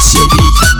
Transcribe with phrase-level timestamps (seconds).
[0.00, 0.77] 小弟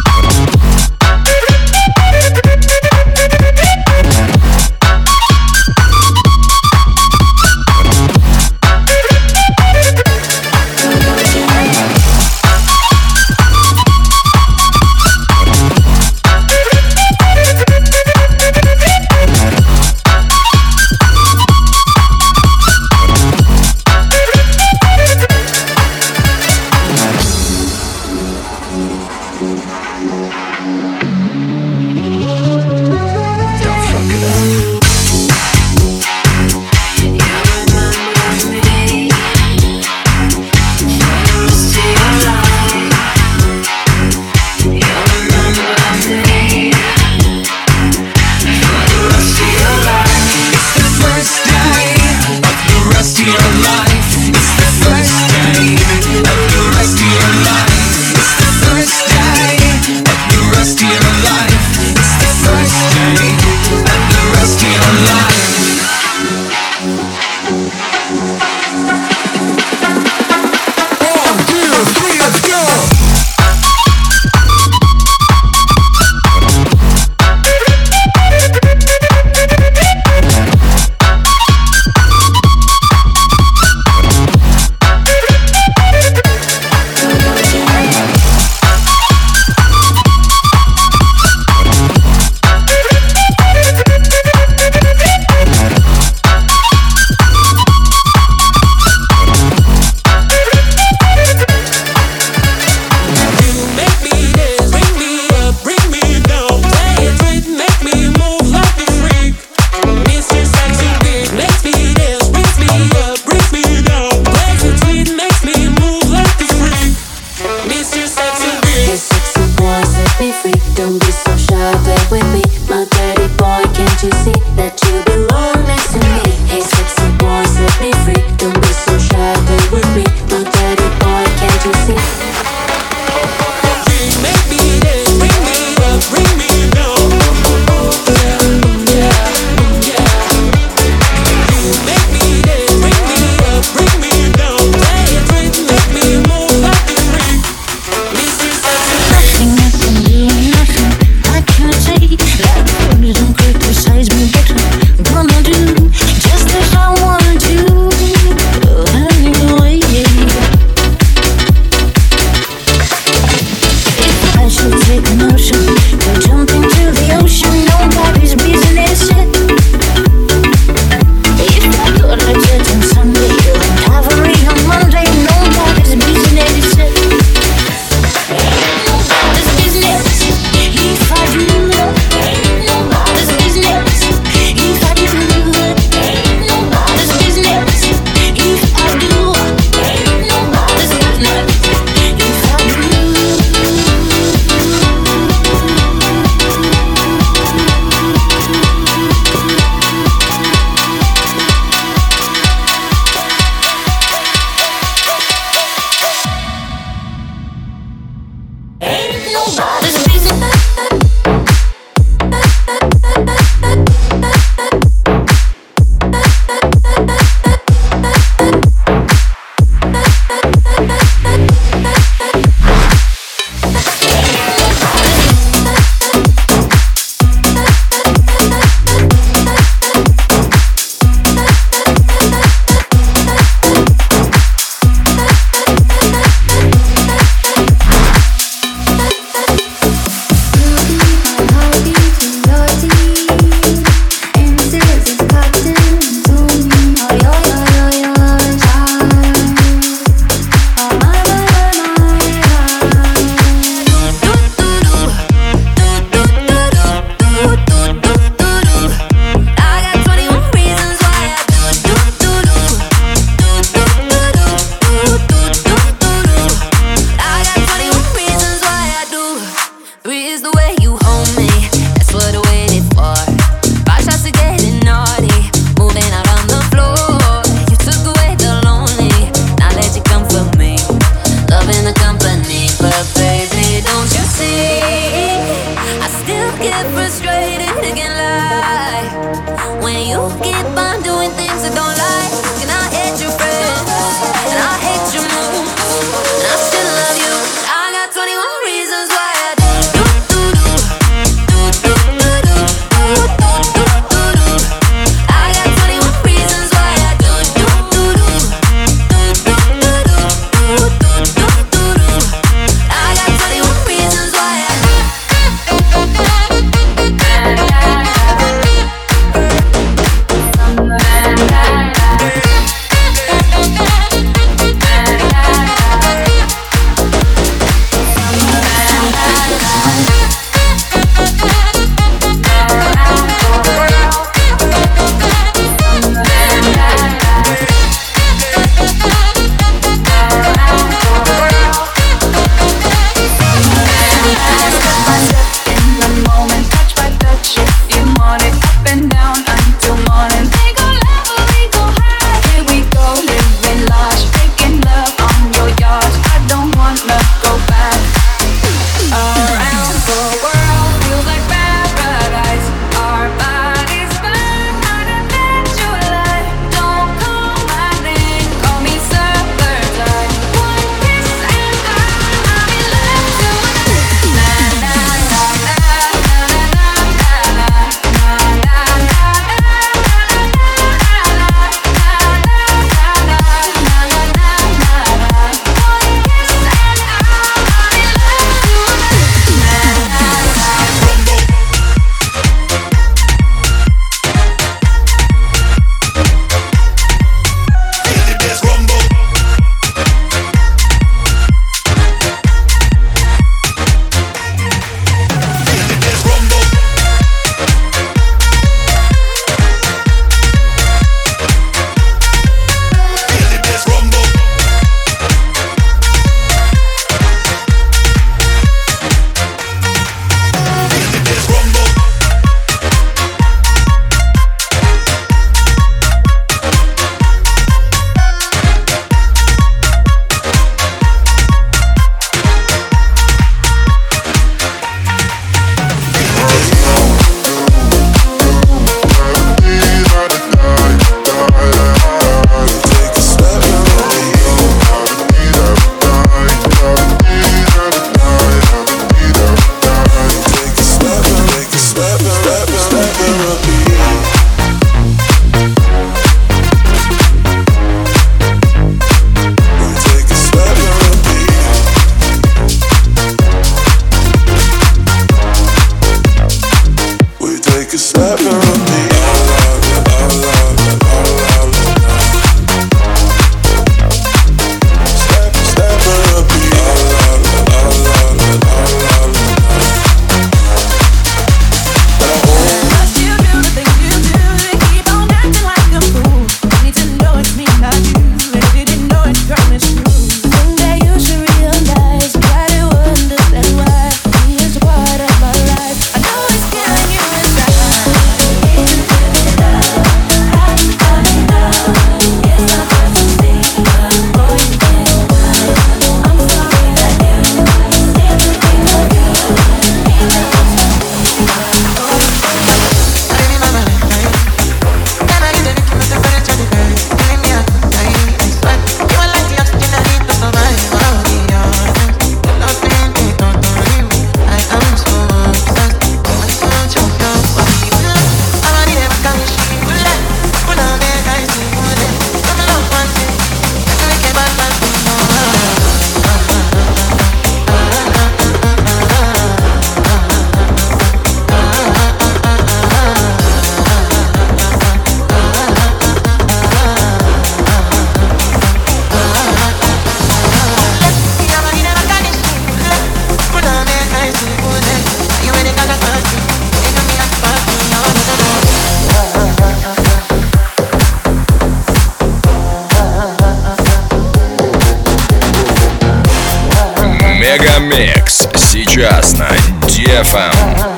[567.79, 569.49] Мегамикс сейчас на
[569.87, 570.98] DFM.